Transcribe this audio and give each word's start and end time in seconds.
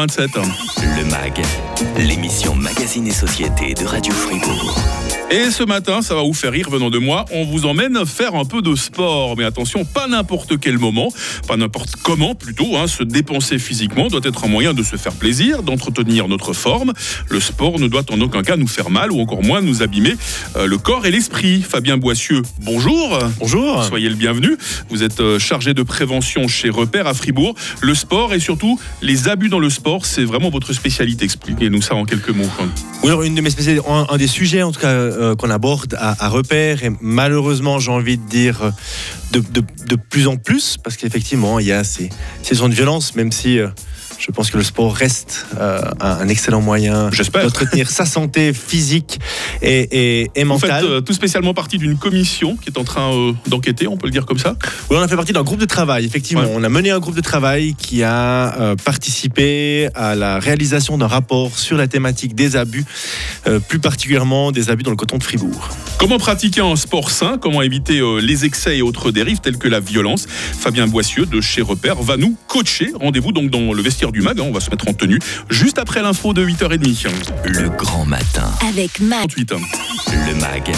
27. 0.00 0.30
Le 0.96 1.04
MAG, 1.10 1.42
l'émission 1.98 2.54
Magazine 2.54 3.06
et 3.06 3.12
Société 3.12 3.74
de 3.74 3.84
Radio 3.84 4.14
Fribourg. 4.14 4.74
Et 5.32 5.52
ce 5.52 5.62
matin, 5.62 6.02
ça 6.02 6.16
va 6.16 6.22
vous 6.22 6.34
faire 6.34 6.50
rire 6.50 6.68
venant 6.68 6.90
de 6.90 6.98
moi, 6.98 7.24
on 7.30 7.44
vous 7.44 7.64
emmène 7.64 8.04
faire 8.04 8.34
un 8.34 8.44
peu 8.44 8.62
de 8.62 8.74
sport. 8.74 9.36
Mais 9.36 9.44
attention, 9.44 9.84
pas 9.84 10.08
n'importe 10.08 10.58
quel 10.58 10.76
moment, 10.76 11.12
pas 11.46 11.56
n'importe 11.56 11.94
comment 12.02 12.34
plutôt. 12.34 12.76
Hein. 12.76 12.88
Se 12.88 13.04
dépenser 13.04 13.60
physiquement 13.60 14.08
doit 14.08 14.22
être 14.24 14.44
un 14.44 14.48
moyen 14.48 14.74
de 14.74 14.82
se 14.82 14.96
faire 14.96 15.12
plaisir, 15.12 15.62
d'entretenir 15.62 16.26
notre 16.26 16.52
forme. 16.52 16.94
Le 17.28 17.38
sport 17.38 17.78
ne 17.78 17.86
doit 17.86 18.02
en 18.10 18.20
aucun 18.20 18.42
cas 18.42 18.56
nous 18.56 18.66
faire 18.66 18.90
mal 18.90 19.12
ou 19.12 19.20
encore 19.20 19.44
moins 19.44 19.60
nous 19.60 19.84
abîmer 19.84 20.14
euh, 20.56 20.66
le 20.66 20.78
corps 20.78 21.06
et 21.06 21.12
l'esprit. 21.12 21.62
Fabien 21.62 21.96
Boissieu, 21.96 22.42
bonjour. 22.62 23.16
Bonjour. 23.38 23.84
Soyez 23.84 24.08
le 24.08 24.16
bienvenu. 24.16 24.56
Vous 24.88 25.04
êtes 25.04 25.20
euh, 25.20 25.38
chargé 25.38 25.74
de 25.74 25.84
prévention 25.84 26.48
chez 26.48 26.70
Repère 26.70 27.06
à 27.06 27.14
Fribourg. 27.14 27.54
Le 27.82 27.94
sport 27.94 28.34
et 28.34 28.40
surtout 28.40 28.80
les 29.00 29.28
abus 29.28 29.48
dans 29.48 29.60
le 29.60 29.70
sport, 29.70 29.89
c'est 30.02 30.24
vraiment 30.24 30.50
votre 30.50 30.72
spécialité. 30.72 31.24
Expliquez-nous 31.24 31.82
ça 31.82 31.94
en 31.94 32.04
quelques 32.04 32.30
mots. 32.30 32.48
Oui, 33.02 33.26
une 33.26 33.34
de 33.34 33.40
mes 33.40 33.50
spécialités, 33.50 33.84
un, 33.88 34.16
des 34.16 34.26
sujets 34.26 34.62
en 34.62 34.72
tout 34.72 34.80
cas 34.80 34.88
euh, 34.88 35.34
qu'on 35.34 35.50
aborde 35.50 35.96
à, 35.98 36.28
Repère, 36.28 36.84
et 36.84 36.90
malheureusement, 37.00 37.78
j'ai 37.78 37.90
envie 37.90 38.16
de 38.16 38.28
dire 38.28 38.62
euh, 38.62 38.70
de, 39.32 39.42
de, 39.86 39.96
plus 39.96 40.26
en 40.26 40.36
plus, 40.36 40.76
parce 40.82 40.96
qu'effectivement, 40.96 41.58
il 41.58 41.66
y 41.66 41.72
a 41.72 41.82
ces, 41.84 42.10
ces 42.42 42.56
zones 42.56 42.70
de 42.70 42.76
violence, 42.76 43.14
même 43.16 43.32
si 43.32 43.58
euh, 43.58 43.68
je 44.20 44.30
pense 44.32 44.50
que 44.50 44.58
le 44.58 44.64
sport 44.64 44.94
reste 44.94 45.46
euh, 45.58 45.80
un, 45.98 46.28
excellent 46.28 46.60
moyen 46.60 47.10
d'entretenir 47.32 47.88
sa 47.88 48.04
santé 48.04 48.52
physique 48.52 49.18
et, 49.62 50.30
et, 50.34 50.44
mentale. 50.44 50.70
Vous 50.70 50.76
faites 50.76 50.90
euh, 50.90 51.00
tout 51.00 51.14
spécialement 51.14 51.54
partie 51.54 51.78
d'une 51.78 51.96
commission 51.96 52.56
qui 52.56 52.68
est 52.68 52.78
en 52.78 52.84
train 52.84 53.12
euh, 53.12 53.32
d'enquêter, 53.46 53.86
on 53.86 53.96
peut 53.96 54.06
le 54.06 54.12
dire 54.12 54.26
comme 54.26 54.38
ça 54.38 54.56
Oui, 54.90 54.98
on 54.98 55.02
a 55.02 55.08
fait 55.08 55.16
partie 55.16 55.32
d'un 55.32 55.42
groupe 55.42 55.58
de 55.60 55.64
travail, 55.64 56.04
effectivement. 56.04 56.44
On 56.54 56.62
a 56.62 56.68
mené 56.68 56.90
un 56.90 56.98
groupe 56.98 57.14
de 57.14 57.22
travail 57.22 57.74
qui 57.74 58.02
a 58.02 58.74
participé 58.84 59.88
à 59.94 60.14
la 60.14 60.38
réalisation 60.38 60.98
d'un 60.98 61.06
rapport 61.06 61.58
sur 61.58 61.76
la 61.76 61.88
thématique 61.88 62.34
des 62.34 62.56
abus, 62.56 62.84
plus 63.68 63.78
particulièrement 63.78 64.52
des 64.52 64.70
abus 64.70 64.82
dans 64.82 64.90
le 64.90 64.96
canton 64.96 65.18
de 65.18 65.22
Fribourg. 65.22 65.68
Comment 65.98 66.18
pratiquer 66.18 66.60
un 66.60 66.76
sport 66.76 67.10
sain? 67.10 67.38
Comment 67.40 67.62
éviter 67.62 68.00
les 68.20 68.44
excès 68.44 68.78
et 68.78 68.82
autres 68.82 69.10
dérives 69.10 69.40
telles 69.40 69.58
que 69.58 69.68
la 69.68 69.80
violence? 69.80 70.26
Fabien 70.28 70.86
Boissieu 70.86 71.26
de 71.26 71.40
chez 71.40 71.62
Repère 71.62 71.96
va 72.02 72.16
nous 72.16 72.36
coacher. 72.48 72.92
Rendez-vous 73.00 73.32
donc 73.32 73.50
dans 73.50 73.72
le 73.72 73.82
vestiaire 73.82 74.09
du 74.12 74.22
MAG. 74.22 74.40
Hein, 74.40 74.44
on 74.46 74.52
va 74.52 74.60
se 74.60 74.70
mettre 74.70 74.88
en 74.88 74.92
tenue 74.92 75.18
juste 75.48 75.78
après 75.78 76.02
l'info 76.02 76.32
de 76.32 76.44
8h30. 76.44 77.06
Le 77.44 77.68
grand 77.68 78.04
matin. 78.04 78.50
Avec 78.68 79.00
MAG. 79.00 79.32
Le 79.36 80.34
MAG, 80.34 80.72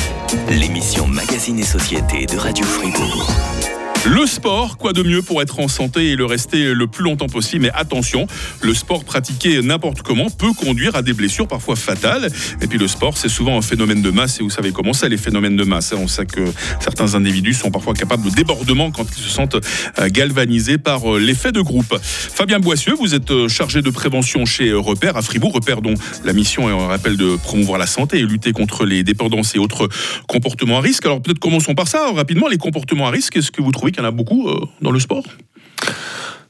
l'émission 0.48 1.06
Magazine 1.06 1.58
et 1.58 1.64
Société 1.64 2.26
de 2.26 2.36
Radio 2.36 2.64
Fribourg. 2.64 3.81
Le 4.04 4.26
sport, 4.26 4.78
quoi 4.78 4.92
de 4.92 5.04
mieux 5.04 5.22
pour 5.22 5.42
être 5.42 5.60
en 5.60 5.68
santé 5.68 6.10
et 6.10 6.16
le 6.16 6.24
rester 6.24 6.74
le 6.74 6.88
plus 6.88 7.04
longtemps 7.04 7.28
possible? 7.28 7.62
Mais 7.62 7.70
attention, 7.72 8.26
le 8.60 8.74
sport 8.74 9.04
pratiqué 9.04 9.62
n'importe 9.62 10.02
comment 10.02 10.28
peut 10.28 10.52
conduire 10.52 10.96
à 10.96 11.02
des 11.02 11.12
blessures 11.12 11.46
parfois 11.46 11.76
fatales. 11.76 12.28
Et 12.60 12.66
puis 12.66 12.78
le 12.78 12.88
sport, 12.88 13.16
c'est 13.16 13.28
souvent 13.28 13.56
un 13.56 13.62
phénomène 13.62 14.02
de 14.02 14.10
masse. 14.10 14.40
Et 14.40 14.42
vous 14.42 14.50
savez 14.50 14.72
comment 14.72 14.92
c'est 14.92 15.08
les 15.08 15.16
phénomènes 15.16 15.56
de 15.56 15.62
masse. 15.62 15.92
Hein. 15.92 15.98
On 16.00 16.08
sait 16.08 16.26
que 16.26 16.40
certains 16.80 17.14
individus 17.14 17.54
sont 17.54 17.70
parfois 17.70 17.94
capables 17.94 18.28
de 18.28 18.34
débordement 18.34 18.90
quand 18.90 19.06
ils 19.16 19.22
se 19.22 19.28
sentent 19.28 19.54
euh, 19.54 20.08
galvanisés 20.08 20.78
par 20.78 21.14
euh, 21.14 21.20
l'effet 21.20 21.52
de 21.52 21.60
groupe. 21.60 21.96
Fabien 22.02 22.58
Boissieu, 22.58 22.94
vous 22.94 23.14
êtes 23.14 23.30
euh, 23.30 23.46
chargé 23.46 23.82
de 23.82 23.90
prévention 23.90 24.44
chez 24.46 24.72
Repère 24.72 25.16
à 25.16 25.22
Fribourg. 25.22 25.54
Repère 25.54 25.80
dont 25.80 25.94
la 26.24 26.32
mission 26.32 26.68
est, 26.68 26.72
un 26.72 26.88
rappel, 26.88 27.16
de 27.16 27.36
promouvoir 27.36 27.78
la 27.78 27.86
santé 27.86 28.18
et 28.18 28.22
lutter 28.22 28.50
contre 28.50 28.84
les 28.84 29.04
dépendances 29.04 29.54
et 29.54 29.60
autres 29.60 29.88
comportements 30.26 30.78
à 30.78 30.80
risque. 30.80 31.06
Alors 31.06 31.22
peut-être 31.22 31.38
commençons 31.38 31.76
par 31.76 31.86
ça 31.86 32.10
rapidement. 32.12 32.48
Les 32.48 32.58
comportements 32.58 33.06
à 33.06 33.10
risque, 33.10 33.36
est-ce 33.36 33.52
que 33.52 33.62
vous 33.62 33.70
trouvez 33.70 33.91
qu'il 33.92 34.02
y 34.02 34.04
en 34.04 34.08
a 34.08 34.12
beaucoup 34.12 34.48
euh, 34.48 34.66
dans 34.80 34.90
le 34.90 35.00
sport 35.00 35.24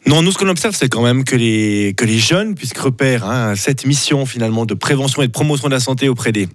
non, 0.05 0.21
nous, 0.21 0.33
ce 0.33 0.39
qu'on 0.39 0.49
observe, 0.49 0.75
c'est 0.75 0.89
quand 0.89 1.03
même 1.03 1.23
que 1.23 1.37
les, 1.37 1.95
que 1.97 2.05
les 2.05 2.19
jeunes, 2.19 2.57
puisque 2.57 2.79
repèrent 2.79 3.25
hein, 3.25 3.55
cette 3.55 3.87
mission 3.87 4.27
finalement 4.27 4.67
de 4.67 4.75
prévention 4.75 5.23
et 5.23 5.29
de 5.29 5.33
promotion 5.33 5.69
de 5.69 5.75
la 5.75 5.79
santé 5.79 6.09
auprès 6.09 6.33
des, 6.33 6.49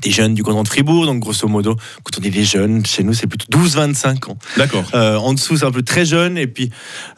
des 0.00 0.10
jeunes 0.10 0.34
du 0.34 0.42
canton 0.42 0.62
de 0.62 0.68
Fribourg, 0.68 1.06
donc 1.06 1.20
grosso 1.20 1.46
modo, 1.46 1.76
quand 2.02 2.18
on 2.18 2.20
dit 2.20 2.30
les 2.30 2.44
jeunes, 2.44 2.84
chez 2.84 3.02
nous 3.04 3.12
c'est 3.12 3.26
plutôt 3.26 3.46
12-25 3.58 4.30
ans. 4.30 4.38
D'accord. 4.56 4.84
Euh, 4.94 5.16
en 5.16 5.34
dessous 5.34 5.58
c'est 5.58 5.64
un 5.64 5.70
peu 5.70 5.82
très 5.82 6.04
jeune, 6.04 6.36
et 6.36 6.46
puis 6.46 6.70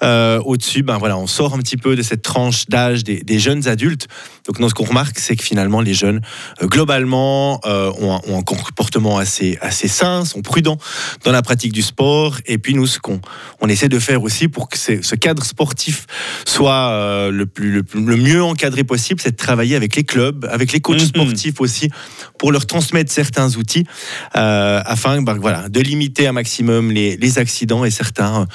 euh, 0.03 0.41
au-dessus, 0.45 0.83
ben 0.83 0.99
voilà, 0.99 1.17
on 1.17 1.27
sort 1.27 1.55
un 1.55 1.59
petit 1.59 1.77
peu 1.77 1.97
de 1.97 2.03
cette 2.03 2.23
tranche 2.23 2.67
d'âge 2.67 3.05
des, 3.05 3.21
des, 3.21 3.39
jeunes 3.39 3.67
adultes. 3.69 4.09
Donc 4.47 4.59
nous, 4.59 4.69
ce 4.69 4.75
qu'on 4.75 4.85
remarque, 4.85 5.19
c'est 5.19 5.37
que 5.37 5.43
finalement 5.43 5.81
les 5.81 5.95
jeunes, 5.95 6.21
euh, 6.63 6.67
globalement, 6.67 7.61
euh, 7.67 7.93
ont 7.99 8.15
un, 8.15 8.21
ont, 8.29 8.39
un, 8.39 8.43
comportement 8.43 9.19
assez, 9.19 9.59
assez 9.61 9.89
sain, 9.89 10.25
sont 10.25 10.43
prudents 10.43 10.79
dans 11.25 11.33
la 11.33 11.43
pratique 11.43 11.73
du 11.73 11.83
sport, 11.83 12.39
et 12.47 12.59
puis 12.59 12.75
nous, 12.75 12.87
ce 12.87 12.99
qu'on 12.99 13.21
on 13.61 13.69
essaie 13.69 13.89
de 13.89 13.99
faire 13.99 14.23
aussi 14.23 14.49
pour 14.49 14.69
que 14.69 14.79
ce 14.79 15.15
cadre 15.15 15.45
sportif 15.45 16.07
soit 16.45 16.91
euh, 16.91 17.31
le, 17.31 17.47
plus, 17.47 17.71
le, 17.73 17.85
le, 17.95 18.17
mieux 18.17 18.43
encadré 18.43 18.85
possible, 18.85 19.21
c'est 19.21 19.33
de 19.33 19.37
travailler 19.37 19.77
avec 19.77 19.97
les 19.97 20.05
clubs, 20.05 20.47
avec 20.51 20.73
les 20.73 20.81
coachs 20.81 20.99
mm-hmm. 20.99 21.07
sportifs 21.09 21.61
aussi, 21.61 21.91
pour 22.39 22.53
leur 22.53 22.67
transmettre 22.67 23.11
certains 23.11 23.57
outils 23.57 23.85
euh, 24.37 24.81
afin 24.85 25.23
ben, 25.23 25.35
voilà, 25.35 25.69
de 25.69 25.81
limiter 25.81 26.27
un 26.27 26.33
maximum 26.33 26.91
les, 26.91 27.17
les 27.17 27.39
accidents 27.39 27.85
et 27.85 27.91
certains 27.91 28.47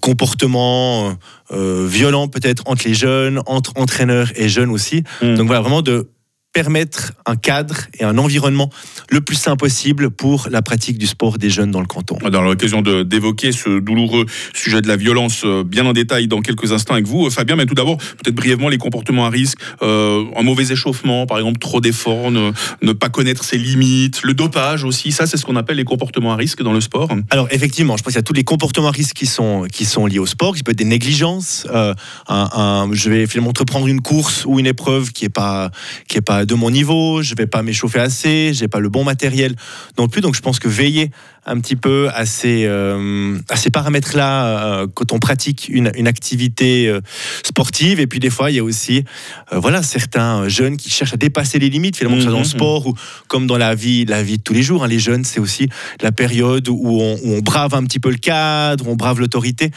comportements 0.00 1.16
euh, 1.52 1.86
violents 1.88 2.28
peut-être 2.28 2.62
entre 2.66 2.86
les 2.86 2.94
jeunes, 2.94 3.40
entre 3.46 3.72
entraîneurs 3.76 4.32
et 4.36 4.48
jeunes 4.48 4.70
aussi. 4.70 5.04
Mmh. 5.22 5.34
Donc 5.34 5.46
voilà, 5.46 5.60
vraiment 5.60 5.82
de 5.82 6.10
permettre 6.52 7.12
un 7.26 7.36
cadre 7.36 7.76
et 7.98 8.04
un 8.04 8.18
environnement 8.18 8.70
le 9.10 9.20
plus 9.20 9.36
sain 9.36 9.56
possible 9.56 10.10
pour 10.10 10.48
la 10.50 10.62
pratique 10.62 10.98
du 10.98 11.06
sport 11.06 11.38
des 11.38 11.50
jeunes 11.50 11.70
dans 11.70 11.80
le 11.80 11.86
canton. 11.86 12.18
On 12.22 12.32
aura 12.32 12.44
l'occasion 12.44 12.82
d'évoquer 12.82 13.52
ce 13.52 13.80
douloureux 13.80 14.26
sujet 14.54 14.82
de 14.82 14.88
la 14.88 14.96
violence 14.96 15.42
euh, 15.44 15.64
bien 15.64 15.86
en 15.86 15.92
détail 15.92 16.28
dans 16.28 16.40
quelques 16.40 16.72
instants 16.72 16.94
avec 16.94 17.06
vous, 17.06 17.26
euh, 17.26 17.30
Fabien. 17.30 17.56
Mais 17.56 17.66
tout 17.66 17.74
d'abord, 17.74 17.96
peut-être 17.96 18.34
brièvement 18.34 18.68
les 18.68 18.78
comportements 18.78 19.26
à 19.26 19.30
risque, 19.30 19.58
euh, 19.82 20.24
un 20.36 20.42
mauvais 20.42 20.72
échauffement, 20.72 21.26
par 21.26 21.38
exemple, 21.38 21.58
trop 21.58 21.80
d'efforts, 21.80 22.30
ne, 22.30 22.52
ne, 22.82 22.92
pas 22.92 23.08
connaître 23.08 23.44
ses 23.44 23.58
limites, 23.58 24.22
le 24.22 24.34
dopage 24.34 24.84
aussi. 24.84 25.12
Ça, 25.12 25.26
c'est 25.26 25.36
ce 25.36 25.44
qu'on 25.44 25.56
appelle 25.56 25.76
les 25.76 25.84
comportements 25.84 26.32
à 26.32 26.36
risque 26.36 26.62
dans 26.62 26.72
le 26.72 26.80
sport. 26.80 27.08
Alors 27.30 27.48
effectivement, 27.50 27.96
je 27.96 28.02
pense 28.02 28.12
qu'il 28.12 28.18
y 28.18 28.20
a 28.20 28.22
tous 28.22 28.32
les 28.32 28.44
comportements 28.44 28.88
à 28.88 28.92
risque 28.92 29.14
qui 29.14 29.26
sont 29.26 29.66
qui 29.72 29.84
sont 29.84 30.06
liés 30.06 30.18
au 30.18 30.26
sport. 30.26 30.54
qui 30.54 30.62
peut 30.62 30.72
être 30.72 30.78
des 30.78 30.84
négligences. 30.84 31.66
Euh, 31.72 31.94
un, 32.28 32.48
un, 32.54 32.92
je 32.92 33.10
vais 33.10 33.26
finalement 33.26 33.50
entreprendre 33.50 33.86
une 33.86 34.00
course 34.00 34.44
ou 34.46 34.58
une 34.58 34.66
épreuve 34.66 35.12
qui 35.12 35.24
est 35.24 35.30
pas 35.30 35.70
qui 36.08 36.18
est 36.18 36.22
pas 36.22 36.41
de 36.44 36.54
mon 36.54 36.70
niveau, 36.70 37.22
je 37.22 37.34
vais 37.34 37.46
pas 37.46 37.62
m'échauffer 37.62 38.00
assez, 38.00 38.52
j'ai 38.54 38.68
pas 38.68 38.80
le 38.80 38.88
bon 38.88 39.04
matériel 39.04 39.54
non 39.98 40.08
plus. 40.08 40.20
Donc 40.20 40.36
je 40.36 40.40
pense 40.40 40.58
que 40.58 40.68
veiller 40.68 41.10
un 41.44 41.58
petit 41.58 41.74
peu 41.74 42.08
à 42.14 42.24
ces, 42.24 42.66
euh, 42.66 43.36
à 43.48 43.56
ces 43.56 43.70
paramètres-là 43.70 44.46
euh, 44.46 44.86
quand 44.92 45.12
on 45.12 45.18
pratique 45.18 45.68
une, 45.68 45.90
une 45.96 46.06
activité 46.06 46.86
euh, 46.88 47.00
sportive. 47.42 47.98
Et 47.98 48.06
puis 48.06 48.20
des 48.20 48.30
fois, 48.30 48.50
il 48.50 48.56
y 48.56 48.60
a 48.60 48.64
aussi 48.64 49.04
voilà, 49.50 49.82
certains 49.82 50.48
jeunes 50.48 50.76
qui 50.76 50.88
cherchent 50.88 51.14
à 51.14 51.16
dépasser 51.16 51.58
les 51.58 51.68
limites, 51.68 51.96
finalement, 51.96 52.16
que 52.16 52.22
ce 52.22 52.28
soit 52.28 52.32
dans 52.32 52.38
le 52.38 52.44
mhm, 52.44 52.50
sport 52.50 52.86
ou 52.86 52.94
comme 53.28 53.46
dans 53.46 53.58
la 53.58 53.74
vie, 53.74 54.04
la 54.04 54.22
vie 54.22 54.38
de 54.38 54.42
tous 54.42 54.54
les 54.54 54.62
jours. 54.62 54.84
Hein. 54.84 54.88
Les 54.88 54.98
jeunes, 54.98 55.24
c'est 55.24 55.40
aussi 55.40 55.68
la 56.00 56.12
période 56.12 56.68
où 56.68 57.00
on, 57.00 57.18
où 57.22 57.34
on, 57.34 57.40
brave 57.40 57.74
un 57.74 57.84
petit 57.84 57.98
peu 57.98 58.10
le 58.10 58.18
cadre, 58.18 58.86
où 58.86 58.92
on 58.92 58.96
brave 58.96 59.18
l'autorité, 59.18 59.70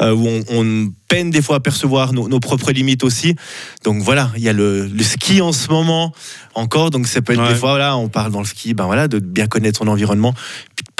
où 0.00 0.04
on, 0.04 0.42
on, 0.50 0.92
peine 1.12 1.30
des 1.30 1.42
fois 1.42 1.56
à 1.56 1.60
percevoir 1.60 2.14
nos, 2.14 2.26
nos, 2.26 2.40
propres 2.40 2.72
limites 2.72 3.04
aussi. 3.04 3.36
Donc 3.84 4.02
voilà, 4.02 4.30
il 4.36 4.42
y 4.42 4.48
a 4.48 4.54
le, 4.54 4.86
le 4.86 5.04
ski 5.04 5.42
en 5.42 5.52
ce 5.52 5.68
moment 5.68 6.12
encore. 6.54 6.90
Donc 6.90 7.06
ça 7.06 7.20
peut 7.20 7.34
être 7.34 7.42
ouais. 7.42 7.48
des 7.50 7.54
fois, 7.54 7.70
voilà, 7.72 7.98
on 7.98 8.08
parle 8.08 8.32
dans 8.32 8.40
le 8.40 8.46
ski, 8.46 8.72
ben 8.72 8.86
voilà, 8.86 9.08
de 9.08 9.18
bien 9.18 9.46
connaître 9.46 9.78
son 9.78 9.88
environnement, 9.88 10.32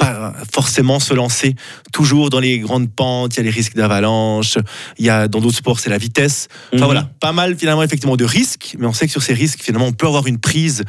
pas 0.03 0.33
forcément 0.51 0.99
se 0.99 1.13
lancer 1.13 1.55
toujours 1.91 2.29
dans 2.29 2.39
les 2.39 2.59
grandes 2.59 2.89
pentes. 2.91 3.35
Il 3.35 3.37
y 3.37 3.39
a 3.41 3.43
les 3.43 3.49
risques 3.49 3.75
d'avalanche. 3.75 4.57
Il 4.97 5.05
y 5.05 5.09
a 5.09 5.27
dans 5.27 5.39
d'autres 5.39 5.57
sports, 5.57 5.79
c'est 5.79 5.89
la 5.89 5.97
vitesse. 5.97 6.47
Enfin 6.73 6.83
-hmm. 6.83 6.85
voilà, 6.85 7.09
pas 7.19 7.31
mal 7.31 7.55
finalement 7.57 7.83
effectivement 7.83 8.17
de 8.17 8.25
risques, 8.25 8.75
mais 8.79 8.87
on 8.87 8.93
sait 8.93 9.05
que 9.05 9.11
sur 9.11 9.23
ces 9.23 9.33
risques, 9.33 9.61
finalement, 9.61 9.87
on 9.87 9.93
peut 9.93 10.07
avoir 10.07 10.27
une 10.27 10.39
prise 10.39 10.83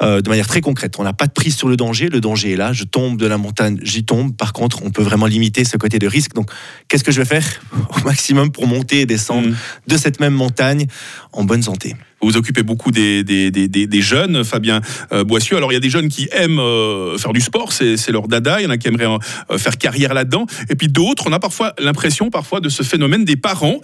euh, 0.00 0.20
de 0.20 0.28
manière 0.28 0.46
très 0.46 0.60
concrète. 0.60 0.92
On 0.98 1.04
n'a 1.04 1.12
pas 1.12 1.26
de 1.26 1.32
prise 1.40 1.56
sur 1.56 1.68
le 1.68 1.76
danger. 1.76 2.08
Le 2.08 2.20
danger 2.20 2.52
est 2.52 2.60
là. 2.64 2.72
Je 2.72 2.84
tombe 2.84 3.14
de 3.18 3.26
la 3.26 3.38
montagne, 3.38 3.76
j'y 3.82 4.04
tombe. 4.04 4.28
Par 4.36 4.52
contre, 4.52 4.76
on 4.86 4.90
peut 4.90 5.06
vraiment 5.10 5.28
limiter 5.34 5.64
ce 5.64 5.76
côté 5.76 5.98
de 5.98 6.08
risque. 6.16 6.32
Donc, 6.34 6.48
qu'est-ce 6.88 7.04
que 7.04 7.12
je 7.12 7.20
vais 7.22 7.30
faire 7.36 7.48
au 7.96 8.00
maximum 8.10 8.50
pour 8.50 8.66
monter 8.66 8.96
et 9.02 9.06
descendre 9.06 9.48
-hmm. 9.48 9.90
de 9.92 9.96
cette 10.02 10.18
même 10.24 10.36
montagne 10.44 10.84
en 11.32 11.44
bonne 11.44 11.62
santé? 11.70 11.96
Vous 12.24 12.36
occupez 12.36 12.62
beaucoup 12.62 12.90
des, 12.90 14.00
jeunes, 14.00 14.44
Fabien 14.44 14.80
euh, 15.12 15.24
Boissieu. 15.24 15.56
Alors, 15.56 15.72
il 15.72 15.74
y 15.74 15.76
a 15.76 15.80
des 15.80 15.90
jeunes 15.90 16.08
qui 16.08 16.28
aiment 16.32 16.58
euh, 16.58 17.18
faire 17.18 17.32
du 17.32 17.40
sport, 17.40 17.72
c'est 17.72 18.10
leur 18.10 18.28
dada. 18.28 18.60
Il 18.60 18.64
y 18.64 18.66
en 18.66 18.70
a 18.70 18.78
qui 18.78 18.88
aimeraient 18.88 19.06
euh, 19.06 19.58
faire 19.58 19.76
carrière 19.78 20.14
là-dedans. 20.14 20.46
Et 20.68 20.74
puis 20.74 20.88
d'autres, 20.88 21.24
on 21.26 21.32
a 21.32 21.38
parfois 21.38 21.74
l'impression 21.78 22.30
parfois 22.30 22.60
de 22.60 22.68
ce 22.68 22.82
phénomène 22.82 23.24
des 23.24 23.36
parents 23.36 23.80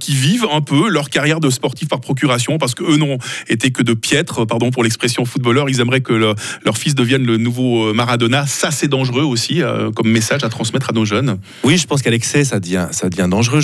qui 0.00 0.14
vivent 0.14 0.46
un 0.52 0.60
peu 0.60 0.88
leur 0.88 1.10
carrière 1.10 1.40
de 1.40 1.50
sportif 1.50 1.88
par 1.88 2.00
procuration 2.00 2.58
parce 2.58 2.74
qu'eux 2.74 2.96
n'ont 2.96 3.18
été 3.48 3.70
que 3.70 3.82
de 3.82 3.94
piètres, 3.94 4.44
pardon 4.44 4.70
pour 4.70 4.82
l'expression 4.82 5.24
footballeur. 5.24 5.68
Ils 5.68 5.80
aimeraient 5.80 6.00
que 6.00 6.12
le, 6.12 6.34
leur 6.64 6.76
fils 6.76 6.94
devienne 6.94 7.24
le 7.24 7.36
nouveau 7.36 7.92
Maradona. 7.92 8.46
Ça, 8.46 8.70
c'est 8.70 8.88
dangereux 8.88 9.22
aussi 9.22 9.60
comme 9.94 10.10
message 10.10 10.44
à 10.44 10.48
transmettre 10.48 10.90
à 10.90 10.92
nos 10.92 11.04
jeunes. 11.04 11.38
Oui, 11.64 11.76
je 11.76 11.86
pense 11.86 12.02
qu'à 12.02 12.10
l'excès, 12.10 12.44
ça 12.44 12.60
devient, 12.60 12.88
dangereux. 13.28 13.60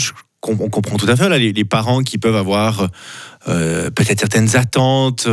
On 0.47 0.57
comprend 0.57 0.97
tout 0.97 1.09
à 1.09 1.17
fait 1.17 1.29
là, 1.29 1.39
les, 1.39 1.65
parents 1.65 2.03
qui 2.03 2.19
peuvent 2.19 2.37
avoir 2.37 2.89
euh, 3.49 3.91
peut-être 3.91 4.21
certaines 4.21 4.57
attentes 4.57 5.27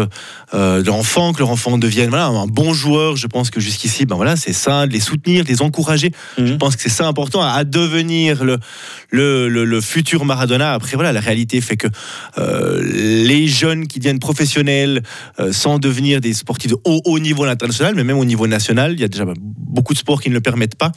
euh, 0.54 0.82
de 0.82 0.88
l'enfant, 0.88 1.34
que 1.34 1.40
leur 1.40 1.50
enfant 1.50 1.78
devienne 1.78 2.10
voilà, 2.10 2.28
un 2.28 2.48
bon 2.48 2.74
joueur. 2.74 3.16
Je 3.16 3.28
pense 3.28 3.50
que 3.50 3.60
jusqu'ici, 3.60 4.06
ben 4.06 4.16
voilà, 4.16 4.36
c'est 4.36 4.54
ça, 4.54 4.88
de 4.88 4.94
les 4.94 5.00
soutenir, 5.00 5.44
de 5.44 5.50
les 5.50 5.62
encourager. 5.62 6.12
Mhm. 6.38 6.48
Je 6.48 6.54
pense 6.54 6.76
que 6.76 6.82
c'est 6.82 6.90
ça 6.90 7.08
important 7.08 7.42
à, 7.42 7.50
à 7.50 7.64
devenir 7.64 8.44
le, 8.44 8.58
le, 9.10 9.50
le, 9.50 9.66
le 9.66 9.82
futur 9.82 10.26
Maradona. 10.26 10.74
Après, 10.74 10.96
voilà, 10.96 11.12
la 11.12 11.20
réalité 11.20 11.62
fait 11.62 11.78
que 11.78 11.88
euh, 12.38 12.82
les 12.84 13.48
jeunes 13.48 13.88
qui 13.88 14.00
deviennent 14.00 14.20
professionnels 14.20 15.04
euh, 15.40 15.52
sans 15.52 15.80
devenir 15.80 16.22
des 16.22 16.34
sportifs 16.34 16.72
de 16.72 16.78
haut, 16.86 17.02
haut 17.06 17.20
niveau 17.20 17.44
international, 17.44 17.94
mais 17.96 18.04
même 18.04 18.18
au 18.18 18.26
niveau 18.26 18.48
national, 18.48 18.94
il 18.94 19.00
y 19.00 19.04
a 19.04 19.08
déjà 19.08 19.26
beaucoup 19.58 19.94
de 19.94 20.00
sports 20.00 20.22
qui 20.22 20.30
ne 20.30 20.34
le 20.34 20.42
permettent 20.42 20.76
pas. 20.76 20.92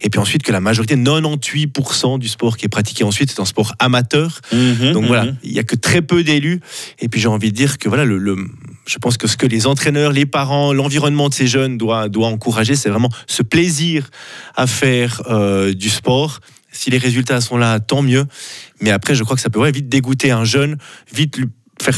Et 0.00 0.10
puis 0.10 0.20
ensuite, 0.20 0.42
que 0.42 0.52
la 0.52 0.60
majorité, 0.60 0.96
98% 0.96 2.18
du 2.18 2.28
sport 2.28 2.56
qui 2.56 2.66
est 2.66 2.68
pratiqué 2.68 3.04
ensuite, 3.04 3.30
c'est 3.30 3.40
un 3.40 3.44
sport 3.44 3.74
amateur. 3.78 4.40
Mhm, 4.52 4.92
Donc 4.92 5.02
mhm. 5.02 5.08
voilà, 5.08 5.26
il 5.42 5.52
y 5.52 5.58
a 5.58 5.62
que 5.62 5.76
très 5.76 6.02
peu 6.02 6.22
d'élus. 6.22 6.49
Et 6.98 7.08
puis 7.08 7.20
j'ai 7.20 7.28
envie 7.28 7.50
de 7.52 7.56
dire 7.56 7.78
que 7.78 7.88
voilà, 7.88 8.04
le, 8.04 8.18
le- 8.18 8.36
je 8.86 8.98
pense 8.98 9.16
que 9.16 9.26
ce 9.28 9.36
que 9.36 9.46
les 9.46 9.66
entraîneurs, 9.66 10.12
les 10.12 10.26
parents, 10.26 10.72
l'environnement 10.72 11.28
de 11.28 11.34
ces 11.34 11.46
jeunes 11.46 11.78
doit, 11.78 12.08
doit 12.08 12.26
encourager, 12.28 12.74
c'est 12.74 12.88
vraiment 12.90 13.10
ce 13.26 13.42
plaisir 13.42 14.10
à 14.56 14.66
faire 14.66 15.22
euh, 15.30 15.72
du 15.74 15.88
sport. 15.90 16.40
Si 16.72 16.90
les 16.90 16.98
résultats 16.98 17.40
sont 17.40 17.56
là, 17.56 17.80
tant 17.80 18.02
mieux. 18.02 18.26
Mais 18.80 18.90
après, 18.90 19.14
je 19.14 19.22
crois 19.24 19.36
que 19.36 19.42
ça 19.42 19.50
peut 19.50 19.58
ouais, 19.60 19.72
vite 19.72 19.88
dégoûter 19.88 20.30
un 20.30 20.44
jeune, 20.44 20.76
vite 21.12 21.36
lui 21.36 21.46
faire 21.82 21.96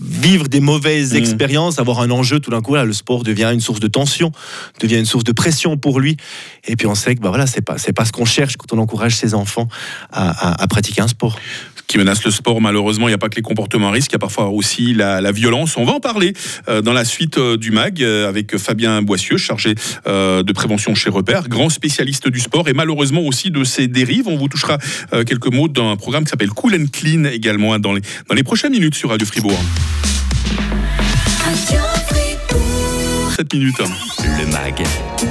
vivre 0.00 0.48
des 0.48 0.60
mauvaises 0.60 1.12
Mhm. 1.12 1.18
expériences, 1.18 1.78
avoir 1.78 2.00
un 2.00 2.10
enjeu, 2.10 2.40
tout 2.40 2.50
d'un 2.50 2.60
coup, 2.62 2.74
là, 2.74 2.84
le 2.84 2.92
sport 2.92 3.22
devient 3.22 3.50
une 3.52 3.60
source 3.60 3.80
de 3.80 3.86
tension, 3.88 4.32
devient 4.80 4.96
une 4.98 5.04
source 5.04 5.24
de 5.24 5.32
pression 5.32 5.76
pour 5.76 6.00
lui. 6.00 6.16
Et 6.66 6.74
puis 6.76 6.86
on 6.86 6.94
sait 6.94 7.14
que 7.14 7.20
bah, 7.20 7.28
voilà, 7.30 7.46
c'est 7.46 7.60
pas, 7.60 7.78
c'est 7.78 7.92
pas 7.92 8.04
ce 8.04 8.12
qu'on 8.12 8.24
cherche 8.24 8.56
quand 8.56 8.72
on 8.72 8.78
encourage 8.78 9.14
ses 9.16 9.34
enfants 9.34 9.68
à, 10.12 10.30
à- 10.30 10.62
à 10.62 10.66
pratiquer 10.68 11.00
un 11.00 11.08
sport. 11.08 11.38
Qui 11.86 11.98
menace 11.98 12.24
le 12.24 12.30
sport. 12.30 12.60
Malheureusement, 12.60 13.08
il 13.08 13.10
n'y 13.10 13.14
a 13.14 13.18
pas 13.18 13.28
que 13.28 13.36
les 13.36 13.42
comportements 13.42 13.88
à 13.88 13.90
risque, 13.92 14.10
il 14.12 14.14
y 14.14 14.16
a 14.16 14.20
parfois 14.20 14.48
aussi 14.48 14.94
la, 14.94 15.32
violence. 15.32 15.76
On 15.76 15.84
va 15.84 15.92
en 15.92 16.00
parler 16.00 16.32
euh, 16.68 16.80
dans 16.80 16.92
la 16.92 17.04
suite 17.04 17.38
euh, 17.38 17.56
du 17.56 17.70
MAG 17.70 18.02
euh, 18.02 18.28
avec 18.28 18.56
Fabien 18.56 19.02
Boissieu, 19.02 19.36
chargé 19.36 19.74
de 19.74 20.52
prévention 20.52 20.94
chez 20.94 21.10
Repère, 21.10 21.48
grand 21.48 21.68
spécialiste 21.68 22.28
du 22.28 22.40
sport 22.40 22.68
et 22.68 22.72
malheureusement 22.72 23.22
aussi 23.22 23.50
de 23.50 23.64
ses 23.64 23.88
dérives. 23.88 24.28
On 24.28 24.36
vous 24.36 24.48
touchera 24.48 24.78
quelques 25.26 25.52
mots 25.52 25.68
d'un 25.68 25.96
programme 25.96 26.24
qui 26.24 26.30
s'appelle 26.30 26.50
Cool 26.50 26.74
and 26.74 26.86
Clean 26.92 27.24
également 27.24 27.74
hein, 27.74 27.78
dans 27.78 27.92
les 27.92 28.42
prochaines 28.42 28.72
minutes 28.72 28.94
sur 28.94 29.10
Radio 29.10 29.26
Fribourg. 29.26 29.58
7 33.34 33.52
minutes. 33.52 33.82
Le 34.38 34.46
MAG, 34.52 34.84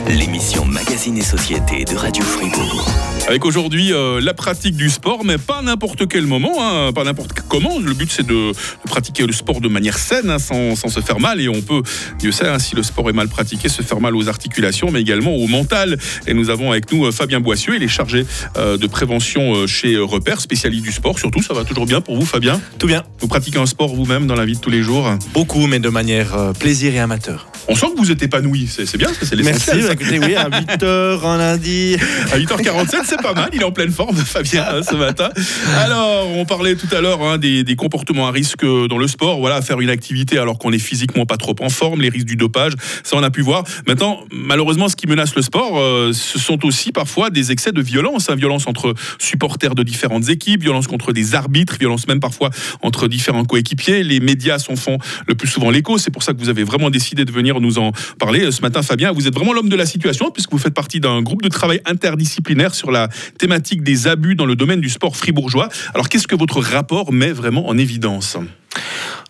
l'émission 0.10 0.66
Magazine 0.66 1.18
et 1.18 1.22
Société 1.22 1.86
de 1.86 1.96
Radio 1.96 2.22
Fribourg. 2.22 2.92
Avec 3.30 3.46
aujourd'hui 3.46 3.94
euh, 3.94 4.20
la 4.20 4.34
pratique 4.34 4.76
du 4.76 4.90
sport, 4.90 5.24
mais 5.24 5.38
pas 5.38 5.62
n'importe 5.62 6.10
quel 6.10 6.28
moment, 6.28 6.56
hein, 6.60 6.92
pas 6.92 7.06
n'importe 7.06 7.32
comment. 7.48 7.80
Le 7.80 7.94
but 7.94 8.12
c'est 8.12 8.28
de, 8.28 8.52
de 8.52 8.90
pratiquer 8.90 9.26
le 9.26 9.32
sport 9.32 9.62
de 9.62 9.70
manière 9.70 9.98
saine, 9.98 10.30
hein, 10.30 10.38
sans, 10.38 10.76
sans 10.76 10.90
se 10.90 11.00
faire 11.00 11.22
mal. 11.22 11.40
Et 11.40 11.48
on 11.48 11.62
peut, 11.62 11.82
Dieu 12.20 12.34
sait, 12.34 12.50
hein, 12.50 12.60
si 12.60 12.76
le 12.76 12.84
sport 12.84 13.10
est 13.10 13.14
mal 13.14 13.30
pratiqué, 13.30 13.70
se 13.70 13.82
faire 13.82 14.02
mal 14.02 14.18
aux 14.18 14.28
articulations, 14.28 14.92
mais 14.92 15.00
également 15.00 15.34
au 15.34 15.48
mental. 15.48 15.98
Et 16.28 16.34
nous 16.34 16.50
avons 16.50 16.72
avec 16.72 16.92
nous 16.92 17.06
euh, 17.06 17.12
Fabien 17.14 17.40
Boissieu, 17.40 17.74
il 17.78 17.84
est 17.84 17.88
chargé 17.88 18.26
euh, 18.58 18.78
de 18.78 18.88
prévention 18.88 19.56
euh, 19.56 19.68
chez 19.68 19.96
Repère, 19.98 20.42
spécialiste 20.42 20.84
du 20.84 20.92
sport. 20.92 21.18
Surtout, 21.20 21.42
ça 21.42 21.54
va 21.54 21.64
toujours 21.64 21.86
bien 21.86 22.02
pour 22.02 22.18
vous, 22.18 22.26
Fabien? 22.26 22.60
Tout 22.80 22.88
bien. 22.88 23.04
Vous 23.22 23.30
pratiquez 23.30 23.60
un 23.60 23.66
sport 23.66 23.96
vous-même 23.96 24.28
dans 24.28 24.36
la 24.36 24.44
vie 24.44 24.56
de 24.56 24.60
tous 24.60 24.72
les 24.72 24.84
jours? 24.84 25.10
Beaucoup, 25.34 25.68
mais 25.68 25.80
de 25.80 25.90
manière 25.90 26.36
euh, 26.36 26.52
plaisir 26.52 26.94
et 26.94 27.00
amateur. 27.00 27.48
On 27.70 27.76
sent 27.76 27.86
que 27.96 27.98
vous 27.98 28.12
êtes 28.12 28.22
épanoui, 28.22 28.68
c'est 28.68 28.98
bien, 28.98 29.08
parce 29.08 29.20
que 29.20 29.26
c'est 29.26 29.38
Merci. 29.38 29.72
l'essentiel. 29.72 29.84
ça. 29.84 29.94
Écoutez, 29.94 30.20
oui, 30.20 30.36
à 30.36 30.50
8h 30.50 30.86
un 31.26 31.38
lundi. 31.38 31.96
À 32.34 32.38
8h47, 32.38 32.98
c'est 33.06 33.22
pas 33.22 33.34
mal. 33.34 33.50
Il 33.54 33.62
est 33.62 33.64
en 33.64 33.72
pleine 33.72 33.92
forme, 33.92 34.18
Fabien, 34.18 34.66
hein, 34.70 34.82
ce 34.84 34.96
matin. 34.96 35.30
Alors, 35.78 36.28
on 36.36 36.44
parlait 36.46 36.76
tout 36.76 36.94
à 36.94 37.00
l'heure 37.00 37.22
hein, 37.24 37.38
des, 37.38 37.64
des 37.64 37.76
comportements 37.78 38.28
à 38.28 38.32
risque 38.32 38.66
dans 38.66 38.98
le 38.98 39.08
sport. 39.08 39.40
Voilà, 39.40 39.62
faire 39.62 39.80
une 39.80 39.90
activité 39.90 40.38
alors 40.38 40.58
qu'on 40.60 40.74
est 40.74 40.80
physiquement 40.80 41.26
pas 41.26 41.38
trop 41.38 41.56
en 41.62 41.70
forme, 41.70 42.02
les 42.02 42.10
risques 42.10 42.26
du 42.28 42.36
dopage, 42.36 42.74
ça 43.04 43.16
on 43.16 43.24
a 43.24 43.30
pu 43.32 43.42
voir. 43.42 43.64
Maintenant, 43.88 44.20
malheureusement, 44.32 44.90
ce 44.90 44.98
qui 44.98 45.08
menace 45.08 45.34
le 45.36 45.42
sport, 45.42 45.80
euh, 45.80 46.12
ce 46.12 46.40
sont 46.40 46.66
aussi 46.66 46.92
parfois 46.92 47.30
des 47.30 47.52
excès 47.54 47.72
de 47.72 47.82
violence. 47.82 48.30
hein. 48.30 48.36
violence 48.36 48.68
entre 48.68 48.94
supporters 49.20 49.74
de 49.76 49.84
différentes 49.84 50.28
équipes, 50.30 50.62
violence 50.62 50.88
contre 50.88 51.14
des 51.14 51.34
arbitres, 51.34 51.78
violence 51.80 52.08
même 52.08 52.20
parfois 52.20 52.50
entre 52.82 53.08
différents 53.08 53.46
coéquipiers. 53.46 54.04
Les 54.04 54.20
médias 54.20 54.60
s'en 54.60 54.76
font 54.76 54.98
le 55.28 55.36
plus 55.36 55.48
souvent 55.48 55.70
l'écho. 55.72 55.98
C'est 55.98 56.12
pour 56.12 56.24
ça 56.24 56.34
que 56.34 56.40
vous 56.40 56.50
avez 56.50 56.64
vraiment 56.66 56.90
décidé 56.90 57.24
de 57.24 57.32
venir 57.32 57.53
nous 57.62 57.78
en 57.80 57.92
parler 58.20 58.46
euh, 58.46 58.52
ce 58.52 58.62
matin, 58.62 58.82
Fabien. 58.82 59.12
Vous 59.12 59.28
êtes 59.28 59.34
vraiment 59.36 59.54
l'homme 59.54 59.70
de 59.70 59.76
la 59.76 59.86
situation 59.86 60.32
puisque 60.32 60.52
vous 60.52 60.58
faites 60.58 60.74
partie 60.74 61.00
d'un 61.00 61.22
groupe 61.22 61.42
de 61.42 61.50
travail 61.50 61.82
interdisciplinaire 61.86 62.74
sur 62.76 62.92
la 62.92 63.10
thématique 63.38 63.84
des 63.84 64.08
abus 64.08 64.36
dans 64.36 64.46
le 64.46 64.56
domaine 64.56 64.82
du 64.82 64.90
sport 64.90 65.16
fribourgeois. 65.16 65.70
Alors, 65.94 66.10
qu'est-ce 66.10 66.28
que 66.28 66.36
votre 66.36 66.60
rapport 66.62 67.12
met 67.14 67.32
vraiment 67.32 67.68
en 67.68 67.78
évidence? 67.78 68.38